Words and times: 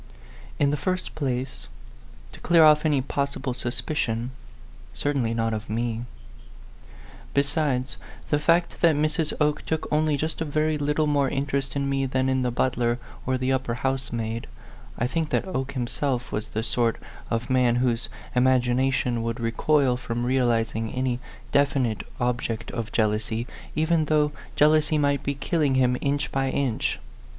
In 0.57 0.71
the 0.71 0.77
first 0.81 1.13
place 1.13 1.67
to 2.31 2.39
clear 2.39 2.63
off 2.63 2.87
any 2.87 3.01
possible 3.03 3.53
suspicion 3.53 4.31
certainly 4.95 5.31
not 5.31 5.53
of 5.53 5.69
me. 5.69 6.05
Besides 7.35 7.97
the 8.31 8.39
fact 8.39 8.81
that 8.81 8.95
Mrs. 8.95 9.31
Oke 9.39 9.63
took 9.63 9.85
only 9.93 10.17
just 10.17 10.41
a 10.41 10.43
very 10.43 10.79
little 10.79 11.05
more 11.05 11.29
interest 11.29 11.75
in 11.75 11.87
me 11.87 12.07
than 12.07 12.29
in 12.29 12.41
the 12.41 12.49
butler 12.49 12.97
or 13.27 13.37
the 13.37 13.53
upper 13.53 13.75
housemaid, 13.75 14.47
I 14.97 15.05
think 15.05 15.29
that 15.29 15.45
Oke 15.47 15.73
himself 15.73 16.31
was 16.31 16.47
the 16.47 16.63
sort 16.63 16.95
of 17.29 17.51
man 17.51 17.75
whose 17.75 18.09
imagination 18.35 19.21
would 19.21 19.39
recoil 19.39 19.97
from 19.97 20.25
realizing 20.25 20.91
any 20.91 21.19
definite 21.51 22.01
object 22.19 22.71
of 22.71 22.91
jealousy, 22.91 23.45
even 23.75 24.05
though 24.05 24.31
jealousy 24.55 24.97
might 24.97 25.21
be 25.21 25.35
killing 25.35 25.75
him 25.75 25.95
inch 26.01 26.31
by 26.31 26.49
inch. 26.49 26.97